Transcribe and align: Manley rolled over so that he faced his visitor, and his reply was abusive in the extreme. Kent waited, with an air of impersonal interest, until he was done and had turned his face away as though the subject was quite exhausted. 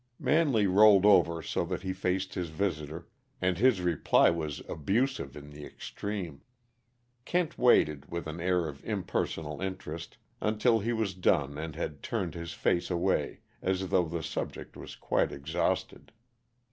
Manley 0.17 0.65
rolled 0.65 1.05
over 1.05 1.43
so 1.43 1.63
that 1.65 1.83
he 1.83 1.93
faced 1.93 2.33
his 2.33 2.49
visitor, 2.49 3.07
and 3.39 3.59
his 3.59 3.81
reply 3.81 4.31
was 4.31 4.59
abusive 4.67 5.37
in 5.37 5.51
the 5.51 5.63
extreme. 5.63 6.41
Kent 7.23 7.55
waited, 7.59 8.09
with 8.11 8.25
an 8.25 8.39
air 8.41 8.67
of 8.67 8.83
impersonal 8.83 9.61
interest, 9.61 10.17
until 10.41 10.79
he 10.79 10.91
was 10.91 11.13
done 11.13 11.55
and 11.59 11.75
had 11.75 12.01
turned 12.01 12.33
his 12.33 12.53
face 12.53 12.89
away 12.89 13.41
as 13.61 13.89
though 13.89 14.05
the 14.07 14.23
subject 14.23 14.75
was 14.75 14.95
quite 14.95 15.31
exhausted. 15.31 16.11